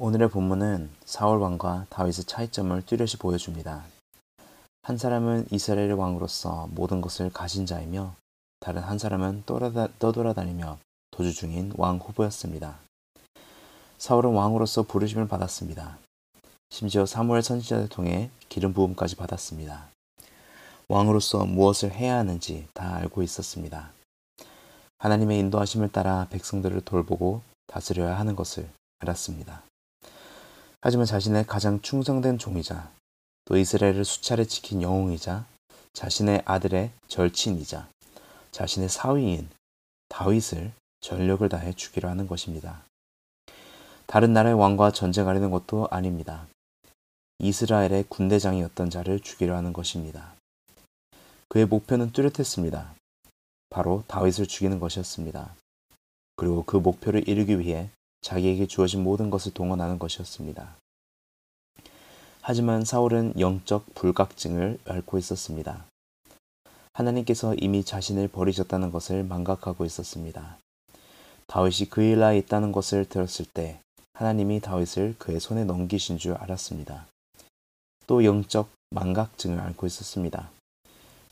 [0.00, 3.84] 오늘의 본문은 사울 왕과 다윗의 차이점을 뚜렷이 보여줍니다.
[4.84, 8.14] 한 사람은 이스라엘의 왕으로서 모든 것을 가진 자이며
[8.60, 9.42] 다른 한 사람은
[9.98, 10.78] 떠돌아다니며
[11.10, 12.78] 도주 중인 왕 후보였습니다.
[13.98, 15.98] 사울은 왕으로서 부르심을 받았습니다.
[16.70, 19.88] 심지어 사무엘 선지자를 통해 기름 부음까지 받았습니다.
[20.86, 23.90] 왕으로서 무엇을 해야 하는지 다 알고 있었습니다.
[24.98, 28.68] 하나님의 인도하심을 따라 백성들을 돌보고 다스려야 하는 것을
[29.00, 29.67] 알았습니다.
[30.80, 32.92] 하지만 자신의 가장 충성된 종이자
[33.44, 35.46] 또 이스라엘을 수차례 지킨 영웅이자
[35.92, 37.88] 자신의 아들의 절친이자
[38.52, 39.48] 자신의 사위인
[40.08, 42.82] 다윗을 전력을 다해 죽이려 하는 것입니다.
[44.06, 46.46] 다른 나라의 왕과 전쟁하려는 것도 아닙니다.
[47.40, 50.34] 이스라엘의 군대장이었던 자를 죽이려 하는 것입니다.
[51.48, 52.94] 그의 목표는 뚜렷했습니다.
[53.70, 55.54] 바로 다윗을 죽이는 것이었습니다.
[56.36, 57.90] 그리고 그 목표를 이루기 위해
[58.20, 60.76] 자기에게 주어진 모든 것을 동원하는 것이었습니다.
[62.40, 65.84] 하지만 사울은 영적 불각증을 앓고 있었습니다.
[66.94, 70.58] 하나님께서 이미 자신을 버리셨다는 것을 망각하고 있었습니다.
[71.46, 73.80] 다윗이 그일 나에 있다는 것을 들었을 때
[74.14, 77.06] 하나님이 다윗을 그의 손에 넘기신 줄 알았습니다.
[78.06, 80.50] 또 영적 망각증을 앓고 있었습니다.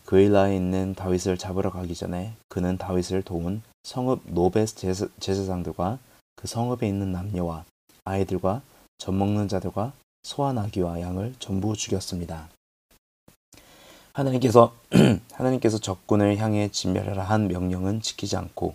[0.05, 4.77] 그일 나에 있는 다윗을 잡으러 가기 전에 그는 다윗을 도운 성읍 노베스
[5.19, 5.99] 제사장들과
[6.37, 7.65] 그 성읍에 있는 남녀와
[8.05, 8.63] 아이들과
[8.99, 9.93] 젖 먹는 자들과
[10.23, 12.49] 소와 나귀와 양을 전부 죽였습니다.
[14.13, 14.75] 하나님께서
[15.33, 18.75] 하나님께서 적군을 향해 진멸하라 한 명령은 지키지 않고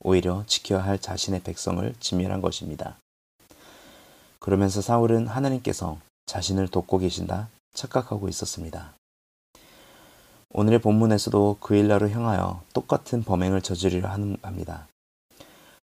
[0.00, 2.98] 오히려 지켜야 할 자신의 백성을 진멸한 것입니다.
[4.38, 8.92] 그러면서 사울은 하나님께서 자신을 돕고 계신다 착각하고 있었습니다.
[10.50, 14.86] 오늘의 본문에서도 그 일나로 향하여 똑같은 범행을 저지르려 합니다.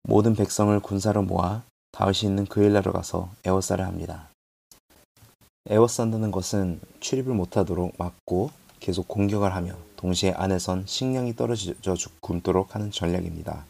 [0.10, 4.30] 모든 백성을 군사로 모아 다윗이 있는 그 일나로 가서 에워싸려 합니다.
[5.70, 11.74] 에워싼다는 것은 출입을 못하도록 막고 계속 공격을 하며 동시에 안에선 식량이 떨어져
[12.22, 13.66] 굶도록 하는 전략입니다.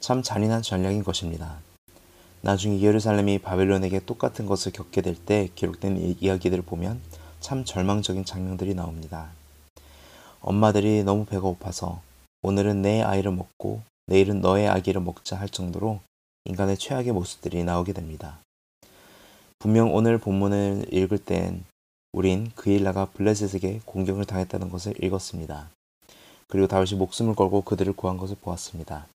[0.00, 1.58] 참 잔인한 전략인 것입니다.
[2.40, 7.00] 나중에 예루살렘이 바벨론에게 똑같은 것을 겪게 될 때 기록된 이야기들을 보면
[7.38, 9.28] 참 절망적인 장면들이 나옵니다.
[10.40, 12.00] 엄마들이 너무 배가 고파서
[12.42, 16.00] 오늘은 내 아이를 먹고 내일은 너의 아기를 먹자 할 정도로
[16.46, 18.38] 인간의 최악의 모습들이 나오게 됩니다.
[19.58, 21.64] 분명 오늘 본문을 읽을 땐
[22.12, 25.68] 우린 그일라가 블레셋에게 공격을 당했다는 것을 읽었습니다.
[26.46, 29.06] 그리고 다윗이 목숨을 걸고 그들을 구한 것을 보았습니다.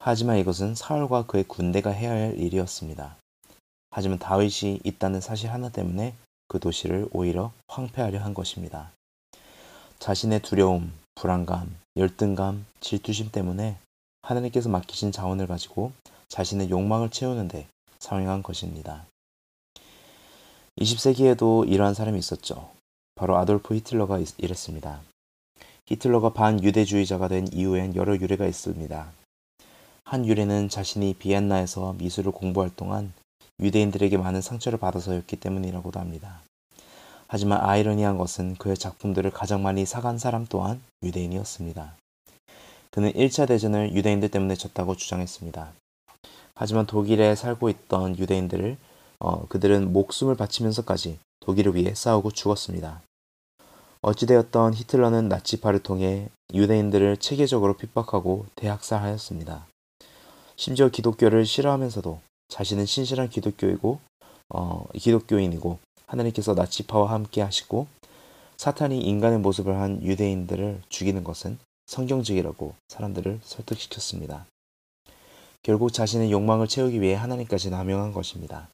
[0.00, 3.16] 하지만 이것은 사울과 그의 군대가 해야 할 일이었습니다.
[3.90, 6.14] 하지만 다윗이 있다는 사실 하나 때문에
[6.48, 8.90] 그 도시를 오히려 황폐하려 한 것입니다.
[10.00, 13.76] 자신의 두려움, 불안감, 열등감, 질투심 때문에
[14.28, 15.92] 하나님께서 맡기신 자원을 가지고
[16.28, 17.66] 자신의 욕망을 채우는데
[17.98, 19.06] 사용한 것입니다.
[20.78, 22.70] 20세기에도 이러한 사람이 있었죠.
[23.14, 25.00] 바로 아돌프 히틀러가 이랬습니다.
[25.86, 29.10] 히틀러가 반유대주의자가 된 이후엔 여러 유래가 있습니다.
[30.04, 33.14] 한 유래는 자신이 비엔나에서 미술을 공부할 동안
[33.60, 36.42] 유대인들에게 많은 상처를 받아서였기 때문이라고도 합니다.
[37.26, 41.96] 하지만 아이러니한 것은 그의 작품들을 가장 많이 사간 사람 또한 유대인이었습니다.
[42.98, 45.70] 그는 1차 대전을 유대인들 때문에 졌다고 주장했습니다.
[46.56, 48.76] 하지만 독일에 살고 있던 유대인들을
[49.20, 53.02] 어, 그들은 목숨을 바치면서까지 독일을 위해 싸우고 죽었습니다.
[54.00, 59.68] 어찌되었던 히틀러는 나치파를 통해 유대인들을 체계적으로 핍박하고 대학살하였습니다.
[60.56, 64.00] 심지어 기독교를 싫어하면서도 자신은 신실한 기독교이고
[64.48, 65.78] 어, 기독교인이고
[66.08, 67.86] 하나님께서 나치파와 함께 하시고
[68.56, 74.46] 사탄이 인간의 모습을 한 유대인들을 죽이는 것은 성경적이라고 사람들을 설득시켰습니다.
[75.62, 78.68] 결국 자신의 욕망을 채우기 위해 하나님까지 남용한 것입니다.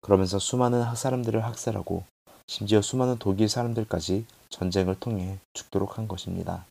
[0.00, 2.04] 그러면서 수많은 사람들을 학살하고
[2.48, 6.66] 심지어 수많은 독일 사람들까지 전쟁을 통해 죽도록 한 것입니다.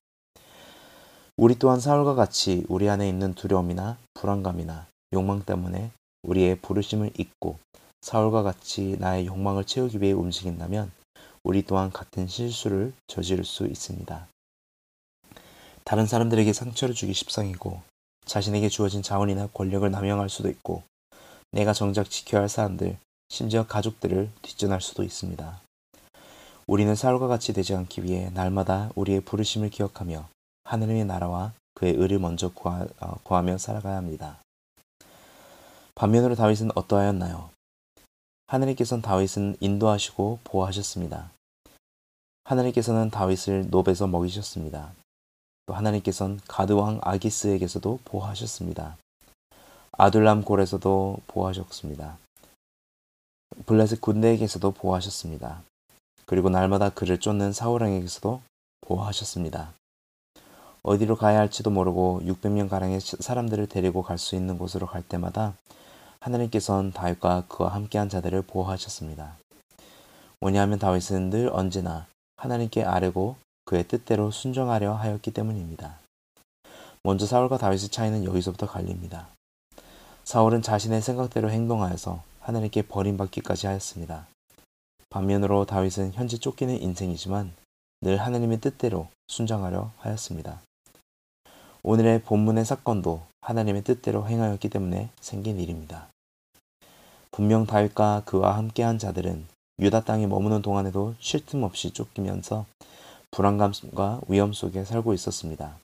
[1.38, 5.92] 우리 또한 사울과 같이 우리 안에 있는 두려움이나 불안감이나 욕망 때문에
[6.24, 7.58] 우리의 부르심을 잊고
[8.02, 10.92] 사울과 같이 나의 욕망을 채우기 위해 움직인다면
[11.44, 14.28] 우리 또한 같은 실수를 저지를 수 있습니다.
[15.84, 17.82] 다른 사람들에게 상처를 주기 십상이고
[18.26, 20.84] 자신에게 주어진 자원이나 권력을 남용할 수도 있고
[21.52, 22.98] 내가 정작 지켜야 할 사람들,
[23.30, 25.62] 심지어 가족들을 뒷전할 수도 있습니다.
[26.68, 30.30] 우리는 사울과 같이 되지 않기 위해 날마다 우리의 부르심을 기억하며
[30.64, 34.38] 하느님의 나라와 그의 의를 먼저 구하, 어, 구하며 살아가야 합니다.
[35.96, 37.50] 반면으로 다윗은 어떠하였나요?
[38.48, 41.32] 하느님께서는 다윗은 인도하시고 보호하셨습니다.
[42.44, 44.94] 하느님께서는 다윗을 노베서 먹이셨습니다.
[45.72, 48.98] 또 하나님께서는 가드왕 아기스에게서도 보호하셨습니다.
[49.94, 52.18] 아둘람 골에서도 보호하셨습니다.
[53.66, 55.64] 블레셋 군대에게서도 보호하셨습니다.
[56.26, 58.42] 그리고 날마다 그를 쫓는 사울왕에게서도
[58.82, 59.72] 보호하셨습니다.
[60.84, 65.54] 어디로 가야 할지도 모르고 600명 가량의 사람들을 데리고 갈 수 있는 곳으로 갈 때마다
[66.20, 69.38] 하나님께서는 다윗과 그와 함께한 자들을 보호하셨습니다.
[70.42, 73.38] 왜냐하면 다윗은 늘 언제나 하나님께 아뢰고
[73.72, 75.98] 그의 뜻대로 순종하려 하였기 때문입니다.
[77.04, 79.30] 먼저 사울과 다윗의 차이는 여기서부터 갈립니다.
[80.26, 84.28] 사울은 자신의 생각대로 행동하여서 하나님께 버림받기까지 하였습니다.
[85.10, 87.54] 반면으로 다윗은 현재 쫓기는 인생이지만
[88.02, 90.62] 늘 하나님의 뜻대로 순종하려 하였습니다.
[91.82, 96.10] 오늘의 본문의 사건도 하나님의 뜻대로 행하였기 때문에 생긴 일입니다.
[97.32, 99.48] 분명 다윗과 그와 함께한 자들은
[99.80, 102.66] 유다 땅에 머무는 동안에도 쉴 틈 없이 쫓기면서
[103.32, 105.78] 불안감과 위험 속에 살고 있었습니다.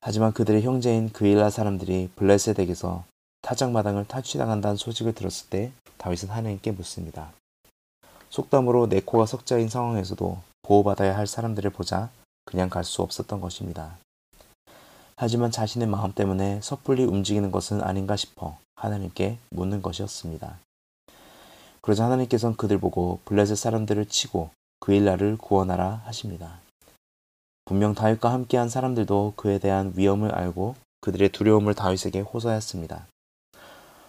[0.00, 3.04] 하지만 그들의 형제인 그일라 사람들이 블레셋에게서
[3.42, 7.32] 타작마당을 탈취당한다는 소식을 들었을 때 다윗은 하나님께 묻습니다.
[8.30, 12.10] 속담으로 내 코가 석자인 상황에서도 보호받아야 할 사람들을 보자
[12.44, 13.98] 그냥 갈 수 없었던 것입니다.
[15.16, 20.58] 하지만 자신의 마음 때문에 섣불리 움직이는 것은 아닌가 싶어 하나님께 묻는 것이었습니다.
[21.80, 24.50] 그러자 하나님께서는 그들 보고 블레셋 사람들을 치고
[24.80, 26.60] 그일라를 구원하라 하십니다.
[27.64, 33.06] 분명 다윗과 함께한 사람들도 그에 대한 위험을 알고 그들의 두려움을 다윗에게 호소하였습니다.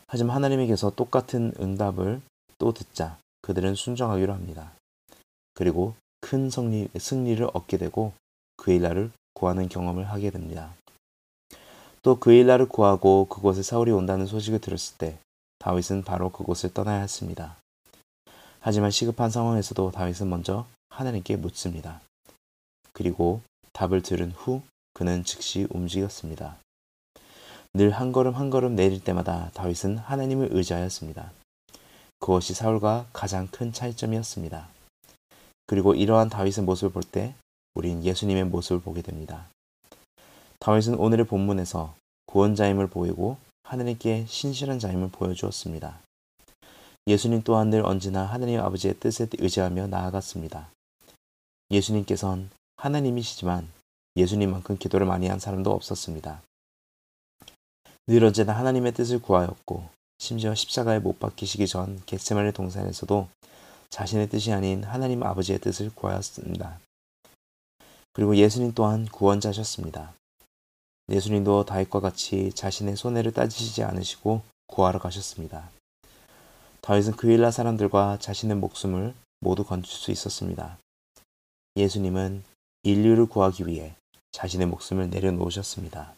[0.08, 2.22] 하지만 하나님에게서 똑같은 응답을
[2.58, 4.72] 또 듣자 그들은 순종하기로 합니다.
[5.54, 8.14] 그리고 큰 승리, 승리를 얻게 되고
[8.58, 10.74] 그일라를 구하는 경험을 하게 됩니다.
[12.02, 15.18] 또 그일라를 구하고 그곳에 사울이 온다는 소식을 들었을 때
[15.60, 17.58] 다윗은 바로 그곳을 떠나야 했습니다.
[18.68, 22.02] 하지만 시급한 상황에서도 다윗은 먼저 하나님께 묻습니다.
[22.92, 23.40] 그리고
[23.72, 24.62] 답을 들은 후
[24.94, 26.58] 그는 즉시 움직였습니다.
[27.74, 31.32] 늘 한 걸음 한 걸음 내릴 때마다 다윗은 하나님을 의지하였습니다.
[32.20, 34.68] 그것이 사울과 가장 큰 차이점이었습니다.
[35.66, 37.36] 그리고 이러한 다윗의 모습을 볼 때
[37.74, 39.48] 우린 예수님의 모습을 보게 됩니다.
[40.60, 46.02] 다윗은 오늘의 본문에서 구원자임을 보이고 하나님께 신실한 자임을 보여주었습니다.
[47.08, 50.70] 예수님 또한 늘 언제나 하나님 아버지의 뜻에 의지하며 나아갔습니다.
[51.72, 53.72] 예수님께선 하나님이시지만
[54.18, 56.42] 예수님만큼 기도를 많이 한 사람도 없었습니다.
[58.08, 59.88] 늘 언제나 하나님의 뜻을 구하였고
[60.20, 63.30] 심지어 십자가에 못 박히시기 전 겟세마네 동산에서도
[63.90, 66.82] 자신의 뜻이 아닌 하나님 아버지의 뜻을 구하였습니다.
[68.12, 70.14] 그리고 예수님 또한 구원자셨습니다.
[71.10, 75.70] 예수님도 다윗과 같이 자신의 손해를 따지시지 않으시고 구하러 가셨습니다.
[76.88, 80.78] 다윗은 그일라 사람들과 자신의 목숨을 모두 건질 수 있었습니다.
[81.76, 82.46] 예수님은
[82.84, 83.94] 인류를 구하기 위해
[84.32, 86.14] 자신의 목숨을 내려놓으셨습니다.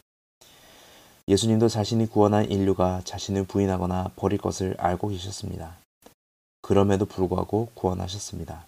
[1.26, 5.76] 예수님도 자신이 구원한 인류가 자신을 부인하거나 버릴 것을 알고 계셨습니다.
[6.62, 8.64] 그럼에도 불구하고 구원하셨습니다.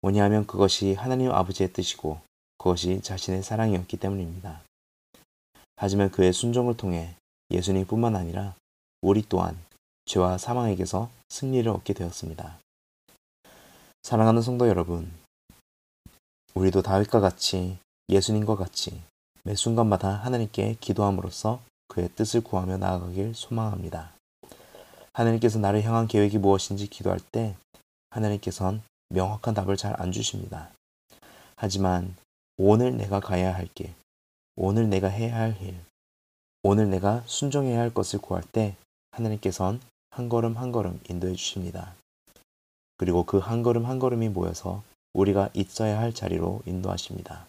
[0.00, 2.18] 뭐냐하면 그것이 하나님 아버지의 뜻이고
[2.58, 4.60] 그것이 자신의 사랑이었기 때문입니다.
[5.76, 7.14] 하지만 그의 순종을 통해
[7.52, 8.56] 예수님뿐만 아니라
[9.02, 9.56] 우리 또한
[10.06, 12.58] 죄와 사망에게서 승리를 얻게 되었습니다.
[14.02, 15.12] 사랑하는 성도 여러분,
[16.54, 19.02] 우리도 다윗과 같이 예수님과 같이
[19.42, 24.12] 매 순간마다 하나님께 기도함으로써 그의 뜻을 구하며 나아가길 소망합니다.
[25.12, 27.56] 하나님께서 나를 향한 계획이 무엇인지 기도할 때
[28.10, 30.70] 하나님께선 명확한 답을 잘 안 주십니다.
[31.56, 32.16] 하지만
[32.58, 33.92] 오늘 내가 가야 할 길,
[34.56, 35.78] 오늘 내가 해야 할 일,
[36.62, 38.76] 오늘 내가 순종해야 할 것을 구할 때
[39.12, 39.80] 하나님께선
[40.16, 41.94] 한 걸음 한 걸음 인도해 주십니다.
[42.96, 44.82] 그리고 그 한 걸음 한 걸음이 모여서
[45.12, 47.46] 우리가 있어야 할 자리로 인도하십니다.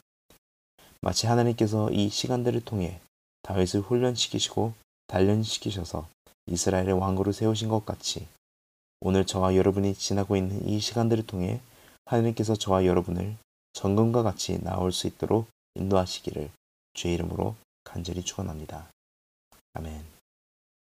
[1.00, 3.00] 마치 하나님께서 이 시간들을 통해
[3.43, 4.74] 다윗을 훈련시키시고
[5.07, 6.09] 단련시키셔서
[6.47, 8.27] 이스라엘의 왕으로 세우신 것 같이
[9.00, 11.62] 오늘 저와 여러분이 지나고 있는 이 시간들을 통해
[12.03, 13.38] 하나님께서 저와 여러분을
[13.71, 16.50] 정금과 같이 나올 수 있도록 인도하시기를
[16.93, 17.55] 주의 이름으로
[17.86, 18.89] 간절히 축원합니다.
[19.71, 20.16] 아멘.